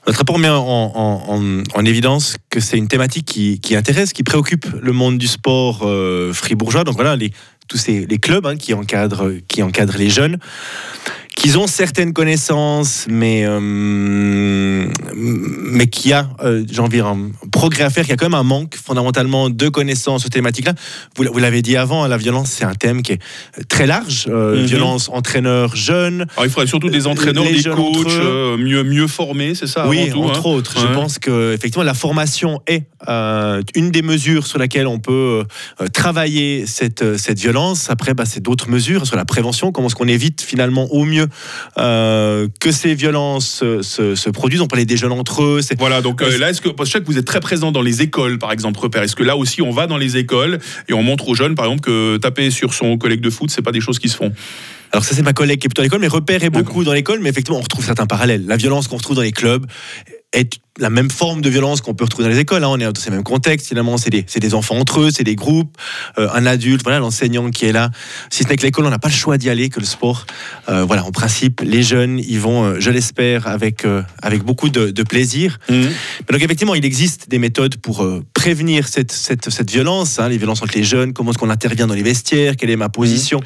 Notre 0.07 0.19
rapport 0.19 0.39
met 0.39 0.49
en, 0.49 0.55
en- 0.57 1.23
en- 1.27 1.63
en 1.73 1.85
évidence 1.85 2.35
que 2.49 2.59
c'est 2.59 2.77
une 2.77 2.87
thématique 2.87 3.25
qui, 3.25 3.75
intéresse, 3.75 4.13
qui 4.13 4.23
préoccupe 4.23 4.65
le 4.81 4.91
monde 4.91 5.17
du 5.17 5.27
sport 5.27 5.81
euh, 5.83 6.33
fribourgeois. 6.33 6.83
Donc 6.83 6.95
voilà, 6.95 7.17
tous 7.67 7.77
ces, 7.77 8.05
clubs 8.21 8.45
hein, 8.45 8.57
qui, 8.57 8.73
encadrent, 8.73 9.31
qui 9.47 9.63
encadrent 9.63 9.97
les 9.97 10.09
jeunes, 10.09 10.37
qu'ils 11.43 11.57
ont 11.57 11.67
certaines 11.67 12.13
connaissances, 12.13 13.05
mais, 13.09 13.43
euh, 13.45 14.87
mais 15.13 15.87
qu'il 15.87 16.11
y 16.11 16.13
a, 16.13 16.29
euh, 16.41 16.63
j'ai 16.71 16.79
envie, 16.79 17.01
un 17.01 17.31
progrès 17.51 17.83
à 17.83 17.89
faire, 17.89 18.05
qu'il 18.05 18.11
y 18.11 18.13
a 18.13 18.15
quand 18.15 18.27
même 18.27 18.33
un 18.33 18.43
manque 18.43 18.75
fondamentalement 18.81 19.49
de 19.49 19.67
connaissances 19.67 20.23
ces 20.23 20.29
thématiques-là. 20.29 20.71
Vous, 21.17 21.25
vous 21.29 21.39
l'avez 21.39 21.61
dit 21.61 21.75
avant, 21.75 22.05
hein, 22.05 22.07
la 22.07 22.15
violence, 22.15 22.49
c'est 22.49 22.63
un 22.63 22.75
thème 22.75 23.01
qui 23.01 23.11
est 23.11 23.19
très 23.67 23.85
large. 23.87 24.27
euh, 24.29 24.61
Mhm. 24.61 24.65
Violence 24.67 25.09
entraîneur 25.11 25.75
jeune, 25.75 26.25
Alors, 26.37 26.45
il 26.45 26.49
faudrait 26.49 26.67
surtout 26.67 26.89
des 26.89 27.07
entraîneurs, 27.07 27.43
Les 27.43 27.61
des 27.61 27.69
coachs 27.69 28.07
eux. 28.07 28.21
euh, 28.21 28.57
mieux, 28.57 28.83
mieux 28.85 29.07
formés, 29.07 29.53
c'est 29.53 29.67
ça 29.67 29.85
Oui, 29.89 30.09
tout, 30.11 30.23
entre 30.23 30.47
hein 30.47 30.51
autres. 30.51 30.79
Je 30.79 30.93
pense 30.93 31.19
que 31.19 31.53
effectivement 31.53 31.83
la 31.83 31.93
formation 31.93 32.61
est 32.67 32.83
euh, 33.09 33.61
une 33.75 33.91
des 33.91 34.01
mesures 34.01 34.47
sur 34.47 34.59
laquelle 34.59 34.87
on 34.87 34.99
peut 34.99 35.43
euh, 35.81 35.87
travailler 35.91 36.65
cette, 36.67 37.01
euh, 37.01 37.17
cette 37.17 37.37
violence. 37.39 37.89
Après, 37.89 38.13
bah, 38.13 38.23
c'est 38.25 38.41
d'autres 38.41 38.69
mesures 38.69 39.05
sur 39.05 39.17
la 39.17 39.25
prévention. 39.25 39.73
Comment 39.73 39.87
est-ce 39.87 39.95
qu'on 39.95 40.07
évite 40.07 40.41
finalement 40.41 40.85
au 40.93 41.03
mieux 41.03 41.27
euh, 41.77 42.47
que 42.59 42.71
ces 42.71 42.95
violences 42.95 43.63
se, 43.81 44.15
se 44.15 44.29
produisent 44.29 44.61
On 44.61 44.67
parlait 44.67 44.85
des 44.85 44.97
jeunes 44.97 45.11
entre 45.11 45.43
eux. 45.43 45.61
C'est 45.61 45.77
Voilà, 45.77 46.01
donc 46.01 46.21
euh, 46.21 46.37
là, 46.37 46.49
est-ce 46.49 46.61
que 46.61 46.69
je 46.79 46.85
sais 46.85 46.99
que 46.99 47.05
vous 47.05 47.17
êtes 47.17 47.25
très 47.25 47.39
présent 47.39 47.71
dans 47.71 47.81
les 47.81 48.01
écoles, 48.01 48.39
par 48.39 48.51
exemple, 48.51 48.79
repère. 48.79 49.03
Est-ce 49.03 49.15
que 49.15 49.23
là 49.23 49.37
aussi, 49.37 49.61
on 49.61 49.71
va 49.71 49.87
dans 49.87 49.97
les 49.97 50.17
écoles 50.17 50.59
et 50.87 50.93
on 50.93 51.03
montre 51.03 51.27
aux 51.27 51.35
jeunes, 51.35 51.55
par 51.55 51.65
exemple, 51.65 51.81
que 51.81 52.17
taper 52.17 52.51
sur 52.51 52.73
son 52.73 52.97
collègue 52.97 53.21
de 53.21 53.29
foot, 53.29 53.49
c'est 53.49 53.61
pas 53.61 53.71
des 53.71 53.81
choses 53.81 53.99
qui 53.99 54.09
se 54.09 54.15
font? 54.15 54.33
Alors 54.91 55.03
ça 55.03 55.15
c'est 55.15 55.23
ma 55.23 55.33
collègue 55.33 55.59
qui 55.59 55.65
est 55.65 55.69
plutôt 55.69 55.81
à 55.81 55.85
l'école, 55.85 56.01
mais 56.01 56.07
repère 56.07 56.43
est 56.43 56.51
beaucoup 56.51 56.83
dans 56.83 56.93
l'école, 56.93 57.19
mais 57.19 57.29
effectivement 57.29 57.57
on 57.57 57.63
retrouve 57.63 57.83
certains 57.83 58.05
parallèles. 58.05 58.45
La 58.45 58.57
violence 58.57 58.87
qu'on 58.87 58.97
retrouve 58.97 59.15
dans 59.15 59.23
les 59.23 59.31
clubs 59.31 59.65
est 60.33 60.59
la 60.79 60.89
même 60.89 61.11
forme 61.11 61.41
de 61.41 61.49
violence 61.49 61.81
qu'on 61.81 61.93
peut 61.93 62.03
retrouver 62.03 62.23
dans 62.27 62.33
les 62.33 62.39
écoles. 62.39 62.63
hein. 62.63 62.69
On 62.69 62.79
est 62.79 62.83
dans 62.85 62.99
ces 62.99 63.11
mêmes 63.11 63.23
contextes, 63.23 63.67
finalement, 63.67 63.97
c'est 63.97 64.09
des, 64.09 64.25
c'est 64.27 64.39
des 64.39 64.53
enfants 64.53 64.77
entre 64.77 65.01
eux, 65.01 65.09
c'est 65.11 65.23
des 65.23 65.35
groupes, 65.35 65.77
euh, 66.17 66.27
un 66.33 66.45
adulte, 66.45 66.81
voilà, 66.83 66.99
l'enseignant 66.99 67.51
qui 67.51 67.65
est 67.65 67.71
là. 67.71 67.91
Si 68.29 68.43
ce 68.43 68.49
n'est 68.49 68.55
que 68.55 68.63
l'école, 68.63 68.85
on 68.85 68.89
n'a 68.89 68.99
pas 68.99 69.09
le 69.09 69.13
choix 69.13 69.37
d'y 69.37 69.49
aller, 69.49 69.69
que 69.69 69.79
le 69.79 69.85
sport. 69.85 70.25
Euh, 70.69 70.83
voilà, 70.83 71.05
en 71.05 71.11
principe, 71.11 71.61
les 71.63 71.83
jeunes, 71.83 72.19
ils 72.19 72.39
vont, 72.39 72.63
euh, 72.65 72.75
je 72.79 72.89
l'espère, 72.89 73.47
avec, 73.47 73.85
avec 74.21 74.43
beaucoup 74.43 74.69
de, 74.69 74.89
de 74.89 75.03
plaisir. 75.03 75.59
Mais 75.69 75.87
donc 76.31 76.41
effectivement, 76.41 76.75
il 76.75 76.85
existe 76.85 77.29
des 77.29 77.39
méthodes 77.39 77.77
pour 77.77 78.07
prévenir 78.33 78.87
cette, 78.87 79.11
cette, 79.11 79.49
cette 79.49 79.69
violence, 79.71 80.19
hein, 80.19 80.29
les 80.29 80.37
violences 80.37 80.61
entre 80.61 80.75
les 80.75 80.83
jeunes, 80.83 81.13
comment 81.13 81.31
est-ce 81.31 81.37
qu'on 81.37 81.49
intervient 81.49 81.87
dans 81.87 81.93
les 81.93 82.03
vestiaires, 82.03 82.55
quelle 82.55 82.69
est 82.69 82.75
ma 82.75 82.89
position. 82.89 83.39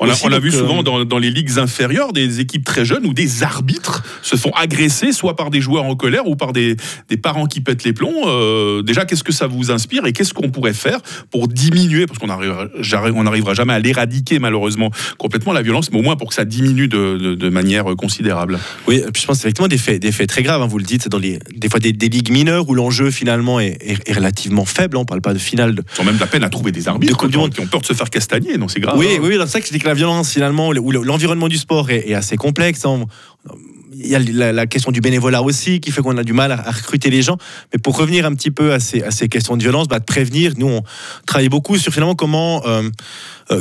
On 0.00 0.08
a, 0.08 0.12
Aussi, 0.12 0.22
on 0.24 0.28
a 0.28 0.32
donc, 0.32 0.42
vu 0.42 0.52
souvent 0.52 0.82
dans, 0.82 1.04
dans 1.04 1.18
les 1.18 1.30
ligues 1.30 1.58
inférieures 1.58 2.12
des 2.12 2.40
équipes 2.40 2.64
très 2.64 2.84
jeunes 2.84 3.06
où 3.06 3.14
des 3.14 3.42
arbitres 3.42 4.02
se 4.22 4.36
font 4.36 4.50
agresser, 4.54 5.12
soit 5.12 5.36
par 5.36 5.50
des 5.50 5.60
joueurs 5.60 5.84
en 5.84 5.96
colère 5.96 6.26
ou 6.26 6.36
par 6.36 6.52
des, 6.52 6.65
des 7.08 7.16
parents 7.16 7.46
qui 7.46 7.60
pètent 7.60 7.84
les 7.84 7.92
plombs. 7.92 8.26
Euh, 8.26 8.82
déjà, 8.82 9.04
qu'est-ce 9.04 9.22
que 9.22 9.32
ça 9.32 9.46
vous 9.46 9.70
inspire 9.70 10.04
et 10.06 10.12
qu'est-ce 10.12 10.34
qu'on 10.34 10.50
pourrait 10.50 10.74
faire 10.74 10.98
pour 11.30 11.46
diminuer, 11.46 12.06
parce 12.06 12.18
qu'on 12.18 12.26
n'arrivera 12.26 13.54
jamais 13.54 13.74
à 13.74 13.78
l'éradiquer 13.78 14.38
malheureusement 14.40 14.90
complètement 15.18 15.52
la 15.52 15.62
violence, 15.62 15.92
mais 15.92 15.98
au 15.98 16.02
moins 16.02 16.16
pour 16.16 16.28
que 16.30 16.34
ça 16.34 16.44
diminue 16.44 16.88
de, 16.88 17.16
de- 17.18 17.34
de 17.34 17.48
manière 17.48 17.84
considérable. 17.96 18.58
Oui, 18.88 19.02
puis 19.12 19.22
je 19.22 19.26
pense 19.26 19.38
effectivement 19.40 19.68
des 19.68 19.78
faits, 19.78 20.00
des 20.02 20.10
faits 20.12 20.28
très 20.28 20.42
graves. 20.42 20.62
hein, 20.62 20.66
vous 20.66 20.78
le 20.78 20.84
dites, 20.84 21.08
dans 21.08 21.18
les, 21.18 21.38
des 21.54 21.68
fois 21.68 21.78
des, 21.80 21.92
des 21.92 22.08
ligues 22.08 22.30
mineures 22.30 22.68
où 22.68 22.74
l'enjeu 22.74 23.10
finalement 23.10 23.60
est, 23.60 23.76
est- 23.80 24.08
est 24.08 24.12
relativement 24.12 24.64
faible. 24.64 24.96
hein, 24.96 25.00
On 25.00 25.02
ne 25.02 25.06
parle 25.06 25.20
pas 25.20 25.34
de 25.34 25.38
finale. 25.38 25.74
De... 25.74 25.82
Ils 25.96 26.00
ont 26.00 26.04
même 26.04 26.16
de 26.16 26.20
la 26.20 26.26
peine 26.26 26.44
à 26.44 26.48
trouver 26.48 26.72
des 26.72 26.88
arbitres 26.88 27.12
De 27.12 27.16
Coupe 27.18 27.28
du 27.28 27.32
qui 27.32 27.38
ont- 27.38 27.42
Monde. 27.42 27.54
qui 27.54 27.60
ont 27.60 27.66
peur 27.66 27.80
de 27.80 27.86
se 27.86 27.92
faire 27.92 28.10
castagner, 28.10 28.56
non 28.58 28.68
c'est 28.68 28.80
grave. 28.80 28.96
oui, 28.98 29.06
hein. 29.16 29.20
oui, 29.22 29.36
c'est 29.40 29.46
ça 29.46 29.60
que 29.60 29.66
je 29.66 29.72
dis 29.72 29.78
que 29.78 29.86
la 29.86 29.94
violence 29.94 30.32
finalement, 30.32 30.68
où 30.68 30.90
l'environnement 30.92 31.48
du 31.48 31.56
sport 31.58 31.90
est, 31.90 32.08
est 32.08 32.14
assez 32.14 32.36
complexe. 32.36 32.84
hein. 32.84 33.04
Il 33.98 34.06
y 34.06 34.14
a 34.14 34.52
la, 34.52 34.66
question 34.66 34.92
du 34.92 35.00
bénévolat 35.00 35.42
aussi 35.42 35.80
qui 35.80 35.90
fait 35.90 36.02
qu'on 36.02 36.16
a 36.18 36.24
du 36.24 36.32
mal 36.32 36.52
à, 36.52 36.70
recruter 36.70 37.08
les 37.10 37.22
gens. 37.22 37.38
Mais 37.72 37.78
pour 37.78 37.96
revenir 37.96 38.26
un 38.26 38.34
petit 38.34 38.50
peu 38.50 38.72
à 38.72 38.80
ces, 38.80 39.02
à 39.02 39.10
ces 39.10 39.28
questions 39.28 39.56
de 39.56 39.62
violence, 39.62 39.88
bah, 39.88 39.98
de 39.98 40.04
prévenir, 40.04 40.52
nous 40.56 40.68
on 40.68 40.82
travaille 41.26 41.48
beaucoup 41.48 41.78
sur 41.78 41.92
finalement 41.92 42.14
comment 42.14 42.66
euh, 42.66 42.88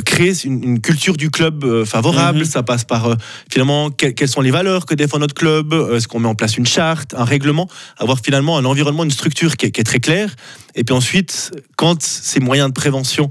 créer 0.06 0.34
une, 0.46 0.64
une 0.64 0.82
culture 0.82 1.16
du 1.18 1.30
club 1.30 1.64
euh, 1.64 1.86
favorable. 1.86 2.40
Mhm. 2.40 2.46
Ça 2.46 2.64
passe 2.64 2.84
par 2.84 3.06
euh, 3.08 3.16
finalement 3.52 3.90
que- 3.92 4.08
quelles 4.08 4.30
sont 4.30 4.42
les 4.42 4.52
valeurs 4.52 4.86
que 4.86 4.96
défend 4.96 5.20
notre 5.20 5.36
club, 5.36 5.74
euh, 5.74 5.96
est-ce 5.98 6.08
qu'on 6.08 6.20
met 6.20 6.28
en 6.28 6.36
place 6.36 6.58
une 6.58 6.66
charte, 6.66 7.14
un 7.18 7.24
règlement, 7.26 7.68
avoir 7.98 8.20
finalement 8.24 8.58
un 8.58 8.66
environnement, 8.66 9.04
une 9.04 9.12
structure 9.12 9.58
qui 9.58 9.68
est, 9.68 9.72
qui 9.72 9.82
est 9.82 9.84
très 9.86 10.00
claire. 10.00 10.36
Et 10.78 10.84
puis 10.84 10.94
ensuite, 10.94 11.52
quand 11.78 12.02
ces 12.04 12.42
moyens 12.42 12.68
de 12.68 12.74
prévention, 12.74 13.30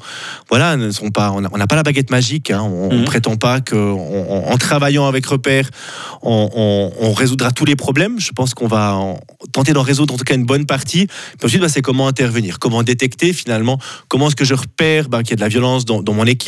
voilà, 0.49 0.77
ne 0.77 0.91
sont 0.91 1.11
pas, 1.11 1.31
on 1.33 1.41
n'a 1.43 1.67
pas 1.67 1.77
la 1.77 1.83
baguette 1.83 2.11
magique. 2.11 2.51
hein. 2.51 2.63
on, 2.63 2.89
on 2.91 2.99
Mhm. 3.01 3.05
prétend 3.05 3.37
pas 3.37 3.61
que 3.61 3.75
en, 3.77 4.47
en- 4.49 4.53
en 4.53 4.57
travaillant 4.57 5.07
avec 5.07 5.27
repère, 5.27 5.69
on, 6.23 6.49
on- 6.55 6.93
on 7.01 7.13
résoudra 7.13 7.51
tous 7.53 7.65
les 7.67 7.77
problèmes. 7.77 8.19
Je 8.21 8.31
pense 8.33 8.55
qu'on 8.55 8.67
va 8.69 8.95
en- 8.97 9.21
tenter 9.53 9.73
d'en 9.75 9.83
résoudre 9.83 10.15
en 10.15 10.17
tout 10.17 10.25
cas 10.25 10.35
une 10.35 10.47
bonne 10.47 10.65
partie. 10.67 11.07
Puis 11.07 11.45
ensuite, 11.47 11.61
bah, 11.61 11.69
c'est 11.69 11.83
comment 11.83 12.09
intervenir, 12.09 12.59
comment 12.59 12.83
détecter 12.83 13.33
finalement, 13.33 13.79
comment 14.09 14.29
est-ce 14.29 14.37
que 14.37 14.45
je 14.47 14.55
repère 14.55 15.09
bah, 15.11 15.23
qu'il 15.23 15.31
y 15.31 15.35
a 15.35 15.37
de 15.37 15.41
la 15.43 15.49
violence 15.49 15.85
dans, 15.85 16.03
dans 16.03 16.15
mon 16.15 16.25
équipe, 16.25 16.44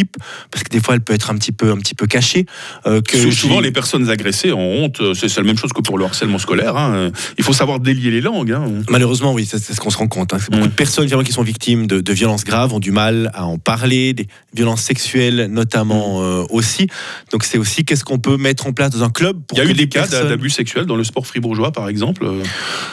parce 0.50 0.64
que 0.64 0.70
des 0.70 0.80
fois 0.80 0.94
elle 0.94 1.00
peut 1.00 1.14
être 1.14 1.30
un 1.30 1.36
petit 1.36 1.52
peu, 1.52 1.70
un 1.70 1.76
petit 1.78 1.94
peu 1.94 2.06
cachée. 2.06 2.46
euh, 2.86 3.00
que 3.00 3.30
Souvent, 3.30 3.60
les 3.60 3.72
personnes 3.72 4.08
agressées 4.10 4.52
ont 4.52 4.84
honte. 4.84 5.00
euh, 5.00 5.14
C'est 5.14 5.34
la 5.36 5.42
même 5.42 5.56
chose 5.58 5.72
que 5.72 5.80
pour 5.82 5.98
le 5.98 6.04
harcèlement 6.04 6.38
scolaire. 6.38 6.76
hein. 6.76 7.10
Il 7.38 7.44
faut 7.44 7.52
savoir 7.52 7.80
délier 7.80 8.10
les 8.10 8.20
langues. 8.20 8.52
hein. 8.52 8.64
Malheureusement, 8.90 9.32
oui, 9.32 9.46
c'est 9.46 9.58
ce 9.58 9.80
qu'on 9.80 9.90
se 9.90 9.98
rend 9.98 10.08
compte. 10.08 10.34
hein. 10.34 10.38
Beaucoup 10.50 10.66
de 10.68 10.72
personnes 10.72 11.06
qui 11.24 11.32
sont 11.32 11.42
victimes 11.42 11.86
de, 11.86 12.00
de 12.00 12.12
violences 12.12 12.44
graves 12.44 12.72
ont 12.74 12.80
du 12.80 12.90
mal 12.92 13.30
à 13.34 13.46
en 13.46 13.58
parler, 13.58 14.12
des 14.12 14.26
violences 14.54 14.82
sexuelles 14.82 15.48
notamment 15.50 16.20
Mm. 16.20 16.22
euh, 16.24 16.46
aussi. 16.50 16.86
Donc 17.32 17.44
c'est 17.44 17.58
aussi 17.58 17.84
qu'est-ce 17.84 18.04
qu'on 18.04 18.18
peut 18.18 18.36
mettre 18.36 18.66
en 18.66 18.72
place 18.72 18.90
dans 18.90 19.02
un 19.02 19.10
club 19.10 19.40
pour 19.46 19.58
Il 19.58 19.64
y 19.64 19.66
a 19.66 19.70
eu 19.70 19.74
des 19.74 19.88
cas 19.88 20.00
personnes- 20.02 20.28
d'abus 20.28 20.50
sexuels 20.50 20.86
dans 20.86 20.96
le 20.96 21.04
sport 21.04 21.26
fribourgeois, 21.26 21.72
par 21.72 21.88
exemple. 21.88 22.24
Euh, 22.24 22.42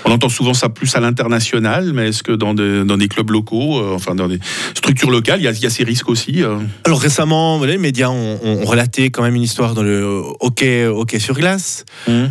On 0.06 0.12
entend 0.12 0.30
souvent 0.30 0.54
ça 0.54 0.70
plus 0.70 0.96
à 0.96 1.00
l'international, 1.00 1.92
mais 1.94 2.10
est-ce 2.10 2.24
que 2.24 2.32
dans 2.32 2.54
des, 2.54 2.84
dans 2.84 2.98
des 2.98 3.08
clubs 3.08 3.30
locaux, 3.32 3.80
euh, 3.80 3.94
enfin 3.96 4.16
dans 4.16 4.28
des 4.28 4.40
structures 4.76 5.10
locales, 5.10 5.40
il 5.40 5.44
y 5.44 5.48
a, 5.48 5.52
il 5.52 5.60
y 5.62 5.66
a 5.66 5.70
ces 5.70 5.84
risques 5.84 6.10
aussi 6.10 6.44
euh? 6.44 6.58
Alors 6.86 6.93
récemment, 7.00 7.58
voilà, 7.58 7.74
les 7.74 7.80
médias 7.80 8.10
ont, 8.10 8.40
ont 8.44 8.66
relaté 8.66 9.10
quand 9.10 9.24
même 9.24 9.36
une 9.36 9.42
histoire 9.44 9.74
dans 9.74 9.84
le 9.84 10.22
hockey, 10.40 10.86
hockey 10.86 11.20
sur 11.20 11.36
glace. 11.36 11.86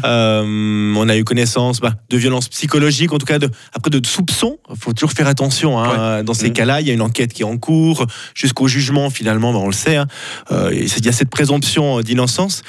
Euh, 0.04 0.94
on 0.96 1.08
a 1.08 1.16
eu 1.16 1.24
connaissance 1.24 1.80
bah, 1.80 1.94
de 2.10 2.16
violences 2.16 2.48
psychologiques, 2.48 3.12
en 3.12 3.18
tout 3.18 3.26
cas 3.26 3.38
de, 3.38 3.48
après 3.72 3.90
de 3.90 4.04
soupçons. 4.06 4.58
Il 4.70 4.76
faut 4.78 4.92
toujours 4.92 5.12
faire 5.12 5.26
attention. 5.28 5.78
hein. 5.78 6.22
Dans 6.22 6.34
ces 6.34 6.48
Mhm. 6.48 6.52
cas-là, 6.54 6.80
il 6.80 6.86
y 6.86 6.90
a 6.90 6.94
une 6.94 7.02
enquête 7.02 7.32
qui 7.32 7.42
est 7.42 7.46
en 7.46 7.56
cours 7.58 8.06
jusqu'au 8.34 8.68
jugement 8.68 9.10
finalement, 9.10 9.52
bah, 9.52 9.58
on 9.60 9.66
le 9.66 9.72
sait. 9.72 9.96
hein. 9.96 10.06
Euh, 10.50 10.70
il 10.72 11.04
y 11.04 11.08
a 11.08 11.12
cette 11.12 11.30
présomption 11.30 12.00
d'innocence. 12.00 12.62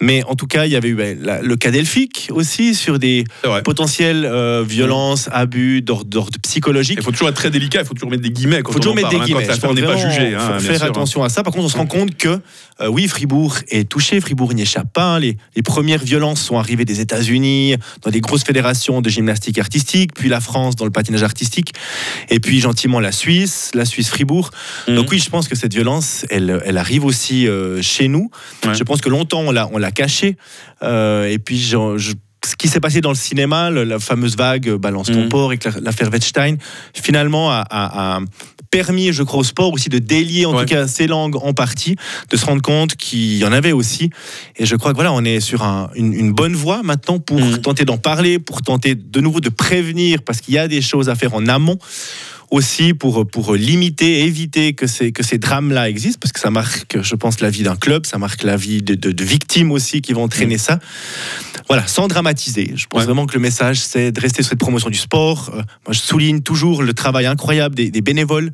Mais 0.00 0.22
en 0.24 0.34
tout 0.34 0.46
cas, 0.46 0.66
il 0.66 0.72
y 0.72 0.76
avait 0.76 0.88
eu 0.88 0.94
bah, 0.94 1.04
la- 1.20 1.42
le 1.42 1.56
cas 1.56 1.70
d'Elphick 1.70 2.28
aussi 2.32 2.74
sur 2.74 2.98
des 2.98 3.24
potentielles 3.62 4.24
euh, 4.24 4.64
violences, 4.66 5.28
abus 5.32 5.82
d'ordre 5.82 6.28
psychologique. 6.42 6.98
Il 6.98 7.04
faut 7.04 7.10
toujours 7.12 7.28
être 7.28 7.34
très 7.36 7.50
délicat, 7.50 7.80
il 7.80 7.86
faut 7.86 7.94
toujours 7.94 8.10
mettre 8.10 8.22
des 8.22 8.30
guillemets 8.30 8.62
quand 8.62 8.70
Il 8.70 8.74
faut 8.74 8.78
on 8.78 8.80
toujours 8.80 8.92
en 8.92 8.96
mettre 8.96 9.08
parle, 9.10 9.16
des 9.18 9.22
hein, 9.22 9.26
guillemets. 9.26 9.46
quand 9.46 9.52
l'affaire 9.52 9.74
n'est 9.74 9.82
pas 9.82 9.96
jugée. 9.96 10.30
faut 10.32 10.40
hein, 10.40 10.48
bien 10.50 10.60
faire 10.60 10.76
sûr, 10.76 10.84
hein. 10.84 10.88
attention 10.88 11.24
à 11.24 11.28
ça. 11.28 11.37
Par 11.42 11.52
contre, 11.52 11.64
on 11.66 11.68
se 11.68 11.76
rend 11.76 11.86
compte 11.86 12.16
que 12.16 12.40
euh, 12.80 12.88
oui, 12.88 13.08
Fribourg 13.08 13.56
est 13.70 13.88
touché. 13.88 14.20
Fribourg 14.20 14.52
n'y 14.54 14.62
échappe 14.62 14.92
pas. 14.92 15.14
hein. 15.16 15.18
Les, 15.18 15.36
les 15.56 15.62
premières 15.62 16.02
violences 16.02 16.40
sont 16.40 16.58
arrivées 16.58 16.84
des 16.84 17.00
États-Unis, 17.00 17.76
dans 18.02 18.10
des 18.10 18.20
grosses 18.20 18.44
fédérations 18.44 19.00
de 19.00 19.08
gymnastique 19.10 19.58
artistique, 19.58 20.12
puis 20.14 20.28
la 20.28 20.40
France 20.40 20.76
dans 20.76 20.84
le 20.84 20.90
patinage 20.90 21.22
artistique, 21.22 21.72
et 22.30 22.40
puis 22.40 22.60
gentiment 22.60 23.00
la 23.00 23.12
Suisse, 23.12 23.70
la 23.74 23.84
Suisse 23.84 24.08
Fribourg. 24.08 24.50
Mhm. 24.88 24.94
Donc 24.96 25.10
oui, 25.10 25.18
je 25.18 25.30
pense 25.30 25.48
que 25.48 25.56
cette 25.56 25.74
violence, 25.74 26.24
elle, 26.30 26.62
elle 26.64 26.78
arrive 26.78 27.04
aussi 27.04 27.46
euh, 27.48 27.82
chez 27.82 28.08
nous. 28.08 28.30
Ouais. 28.64 28.74
Je 28.74 28.84
pense 28.84 29.00
que 29.00 29.08
longtemps 29.08 29.40
on 29.40 29.50
l'a, 29.50 29.68
on 29.72 29.78
l'a 29.78 29.90
cachée. 29.90 30.36
Euh, 30.82 31.26
et 31.28 31.38
puis 31.38 31.58
je- 31.58 31.98
je- 31.98 32.12
ce 32.46 32.54
qui 32.54 32.68
s'est 32.68 32.78
passé 32.80 33.00
dans 33.00 33.08
le 33.10 33.16
cinéma, 33.16 33.68
la 33.70 33.98
fameuse 33.98 34.36
vague 34.36 34.70
Balance 34.76 35.08
ton 35.08 35.24
Mhm. 35.24 35.28
port 35.28 35.52
et 35.52 35.58
l'affaire 35.82 36.08
Wettstein, 36.08 36.56
finalement 36.94 37.50
a, 37.50 37.64
a- 37.68 38.16
a 38.16 38.20
permis, 38.70 39.12
je 39.12 39.22
crois, 39.22 39.40
au 39.40 39.44
sport 39.44 39.72
aussi 39.72 39.88
de 39.88 39.98
délier 39.98 40.46
en 40.46 40.54
Ouais. 40.54 40.60
tout 40.64 40.74
cas 40.74 40.86
ces 40.88 41.06
langues 41.06 41.36
en 41.36 41.52
partie, 41.54 41.96
de 42.30 42.36
se 42.36 42.44
rendre 42.44 42.62
compte 42.62 42.96
qu'il 42.96 43.36
y 43.38 43.44
en 43.44 43.52
avait 43.52 43.72
aussi. 43.72 44.10
Et 44.56 44.66
je 44.66 44.76
crois 44.76 44.90
que 44.92 44.96
voilà, 44.96 45.12
on 45.12 45.24
est 45.24 45.40
sur 45.40 45.62
un- 45.62 45.90
une, 45.94 46.12
une 46.12 46.32
bonne 46.32 46.54
voie 46.54 46.82
maintenant 46.82 47.18
pour 47.18 47.38
Mhm. 47.40 47.58
tenter 47.58 47.84
d'en 47.84 47.98
parler, 47.98 48.38
pour 48.38 48.62
tenter 48.62 48.94
de 48.94 49.20
nouveau 49.20 49.40
de 49.40 49.48
prévenir, 49.48 50.22
parce 50.22 50.40
qu'il 50.40 50.54
y 50.54 50.58
a 50.58 50.68
des 50.68 50.82
choses 50.82 51.08
à 51.08 51.14
faire 51.14 51.34
en 51.34 51.46
amont 51.46 51.78
aussi 52.50 52.94
pour, 52.94 53.26
pour 53.26 53.54
limiter, 53.54 54.20
éviter 54.24 54.72
que 54.72 54.86
ces, 54.86 55.12
que 55.12 55.22
ces 55.22 55.38
drames-là 55.38 55.88
existent, 55.88 56.18
parce 56.20 56.32
que 56.32 56.40
ça 56.40 56.50
marque, 56.50 56.98
je 57.02 57.14
pense, 57.14 57.40
la 57.40 57.50
vie 57.50 57.62
d'un 57.62 57.76
club, 57.76 58.06
ça 58.06 58.18
marque 58.18 58.42
la 58.42 58.56
vie 58.56 58.82
de, 58.82 58.94
de- 58.94 59.12
de 59.12 59.24
victimes 59.24 59.70
aussi 59.70 60.00
qui 60.00 60.12
vont 60.12 60.22
entraîner 60.24 60.56
ça. 60.58 60.78
Voilà, 61.68 61.86
sans 61.86 62.08
dramatiser. 62.08 62.72
Je 62.74 62.86
pense 62.86 63.00
Ouais. 63.00 63.04
vraiment 63.04 63.26
que 63.26 63.34
le 63.34 63.40
message, 63.40 63.80
c'est 63.80 64.10
de 64.12 64.20
rester 64.20 64.42
sur 64.42 64.50
cette 64.50 64.58
promotion 64.58 64.88
du 64.88 64.96
sport. 64.96 65.50
Euh, 65.52 65.56
moi, 65.86 65.92
je 65.92 65.98
souligne 65.98 66.40
toujours 66.40 66.82
le 66.82 66.94
travail 66.94 67.26
incroyable 67.26 67.74
des, 67.74 67.90
des 67.90 68.00
bénévoles, 68.00 68.50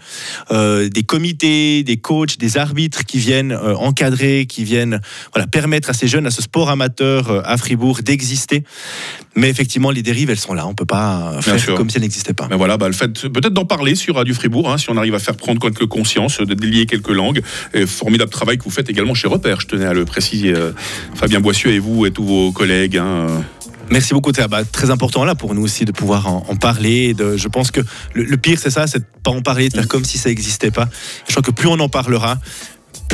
euh, 0.51 0.89
des 0.89 1.05
comités, 1.05 1.85
des 1.85 1.97
coachs, 1.97 2.37
des 2.39 2.57
arbitres 2.57 3.05
qui 3.05 3.19
viennent 3.19 3.53
euh, 3.53 3.77
encadrer, 3.77 4.47
qui 4.47 4.65
viennent 4.65 5.01
voilà, 5.33 5.47
permettre 5.47 5.91
à 5.91 5.93
ces 5.93 6.09
jeunes, 6.09 6.27
à 6.27 6.31
ce 6.33 6.43
sport 6.43 6.71
amateur 6.71 7.47
à 7.49 7.57
Fribourg 7.57 8.01
d'exister. 8.03 8.65
Mais 9.37 9.51
effectivement, 9.51 9.91
les 9.91 10.03
dérives, 10.03 10.31
elles 10.31 10.39
sont 10.39 10.55
là. 10.55 10.65
On 10.67 10.71
ne 10.71 10.75
peut 10.75 10.85
pas 10.85 11.39
faire 11.41 11.75
comme 11.75 11.91
si 11.91 11.97
elles 11.97 12.03
n'existaient 12.03 12.35
pas. 12.35 12.47
Mais 12.51 12.57
voilà, 12.57 12.77
bah, 12.77 12.87
le 12.87 12.95
fait 12.95 13.09
peut-être 13.29 13.53
d'en 13.53 13.65
parler 13.65 13.95
sur 13.97 14.15
Radio 14.17 14.33
Fribourg, 14.35 14.71
hein, 14.71 14.79
si 14.79 14.91
on 14.91 14.97
arrive 14.97 15.15
à 15.15 15.19
faire 15.19 15.37
prendre 15.37 15.61
quelques 15.61 15.87
conscience, 15.87 16.39
de 16.39 16.55
délier 16.55 16.87
quelques 16.87 17.09
langues. 17.11 17.43
Et 17.73 17.87
formidable 17.87 18.31
travail 18.31 18.59
que 18.59 18.65
vous 18.65 18.71
faites 18.71 18.89
également 18.91 19.15
chez 19.15 19.29
Repère, 19.29 19.61
je 19.61 19.67
tenais 19.67 19.87
à 19.87 19.93
le 19.93 20.05
préciser. 20.05 20.55
euh, 20.55 20.73
Fabien 21.15 21.41
Boissieu 21.41 21.71
et 21.73 21.79
vous 21.79 22.07
et 22.07 22.11
tous 22.11 22.25
vos 22.25 22.53
collègues. 22.53 22.97
hein, 22.99 23.07
euh. 23.07 23.39
Merci 23.91 24.15
beaucoup. 24.15 24.31
C'est 24.35 24.49
bah, 24.49 24.65
très 24.65 24.91
important 24.91 25.25
là 25.25 25.35
pour 25.35 25.55
nous 25.55 25.63
aussi 25.63 25.85
de 25.85 25.93
pouvoir 25.93 26.27
en, 26.27 26.47
en 26.49 26.57
parler. 26.57 27.13
De, 27.13 27.37
je 27.37 27.49
pense 27.49 27.71
que 27.71 27.81
le, 28.15 28.23
le 28.25 28.37
pire, 28.37 28.59
c'est 28.59 28.71
ça, 28.71 28.87
c'est 28.87 29.01
de 29.01 29.05
pas 29.23 29.31
en 29.31 29.43
parler, 29.43 29.69
de 29.69 29.75
faire 29.75 29.89
comme 29.89 30.05
si 30.05 30.17
ça 30.17 30.29
n'existait 30.31 30.71
pas. 30.71 30.89
Je 31.27 31.33
crois 31.33 31.43
que 31.43 31.51
plus 31.51 31.69
on 31.69 31.79
en 31.81 31.89
parlera, 31.89 32.39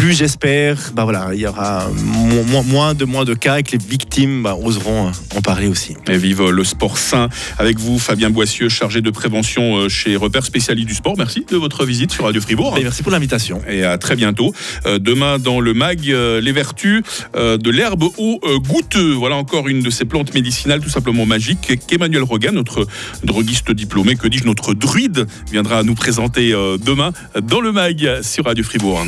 plus 0.00 0.14
j'espère, 0.16 0.92
bah 0.94 1.04
voilà, 1.04 1.28
il 1.34 1.40
y 1.40 1.46
aura 1.46 1.86
mo- 1.94 2.42
mo- 2.44 2.62
moins 2.62 2.94
de 2.94 3.04
moins 3.04 3.26
de 3.26 3.34
cas 3.34 3.58
et 3.58 3.62
que 3.62 3.72
les 3.72 3.78
victimes 3.78 4.42
bah, 4.42 4.56
oseront 4.56 5.08
euh, 5.08 5.36
en 5.36 5.42
parler 5.42 5.66
aussi. 5.66 5.94
Et 6.08 6.16
vive 6.16 6.48
le 6.48 6.64
sport 6.64 6.96
sain 6.96 7.28
avec 7.58 7.78
vous, 7.78 7.98
Fabien 7.98 8.30
Boissieu, 8.30 8.70
chargé 8.70 9.02
de 9.02 9.10
prévention 9.10 9.76
euh, 9.76 9.88
chez 9.90 10.16
Repère 10.16 10.46
spécialiste 10.46 10.88
du 10.88 10.94
sport. 10.94 11.16
Merci 11.18 11.44
de 11.50 11.56
votre 11.58 11.84
visite 11.84 12.12
sur 12.12 12.24
Radio 12.24 12.40
Fribourg. 12.40 12.78
Et 12.78 12.82
merci 12.82 13.02
pour 13.02 13.12
l'invitation. 13.12 13.60
Et 13.68 13.84
à 13.84 13.98
très 13.98 14.16
bientôt. 14.16 14.54
Euh, 14.86 14.98
demain, 14.98 15.38
dans 15.38 15.60
le 15.60 15.74
MAG, 15.74 16.08
euh, 16.10 16.40
les 16.40 16.52
vertus 16.52 17.02
euh, 17.36 17.58
de 17.58 17.68
l'herbe 17.70 18.04
au 18.16 18.40
euh, 18.44 18.58
goûteux. 18.58 19.12
Voilà 19.12 19.36
encore 19.36 19.68
une 19.68 19.82
de 19.82 19.90
ces 19.90 20.06
plantes 20.06 20.32
médicinales 20.32 20.80
tout 20.80 20.88
simplement 20.88 21.26
magiques 21.26 21.78
qu'Emmanuel 21.86 22.22
Rogan, 22.22 22.54
notre 22.54 22.86
droguiste 23.22 23.70
diplômé, 23.72 24.16
que 24.16 24.28
dis-je, 24.28 24.44
notre 24.46 24.72
druide, 24.72 25.26
viendra 25.52 25.82
nous 25.82 25.94
présenter 25.94 26.54
euh, 26.54 26.78
demain 26.78 27.12
dans 27.42 27.60
le 27.60 27.70
MAG 27.72 28.22
sur 28.22 28.46
Radio 28.46 28.64
Fribourg. 28.64 29.04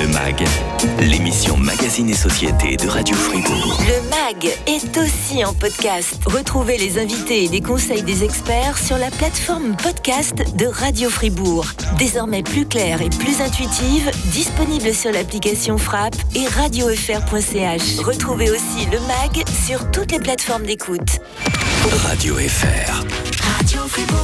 Le 0.00 0.08
MAG, 0.08 0.23
l'émission 0.23 0.23
Magazine 1.94 2.10
et 2.10 2.28
Société 2.28 2.76
de 2.76 2.88
Radio 2.88 3.14
Fribourg. 3.14 3.78
Le 3.86 4.10
MAG 4.10 4.52
est 4.66 4.98
aussi 4.98 5.44
en 5.44 5.54
podcast. 5.54 6.18
Retrouvez 6.26 6.76
les 6.76 6.98
invités 6.98 7.44
et 7.44 7.48
les 7.48 7.60
conseils 7.60 8.02
des 8.02 8.24
experts 8.24 8.78
sur 8.78 8.98
la 8.98 9.12
plateforme 9.12 9.76
podcast 9.76 10.56
de 10.56 10.66
Radio 10.66 11.08
Fribourg. 11.08 11.66
Désormais 11.96 12.42
plus 12.42 12.66
claire 12.66 13.00
et 13.00 13.10
plus 13.10 13.40
intuitive, 13.40 14.10
disponible 14.32 14.92
sur 14.92 15.12
l'application 15.12 15.78
Frappe 15.78 16.16
et 16.34 16.48
radiofr.ch. 16.48 18.00
Retrouvez 18.00 18.50
aussi 18.50 18.86
le 18.90 18.98
MAG 18.98 19.44
sur 19.64 19.88
toutes 19.92 20.10
les 20.10 20.18
plateformes 20.18 20.64
d'écoute. 20.64 21.20
Radio 22.08 22.34
FR. 22.34 23.04
Radio 23.56 23.82
Fribourg. 23.86 24.04